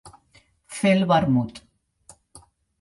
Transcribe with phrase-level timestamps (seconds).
[0.77, 1.63] Fer el vermut.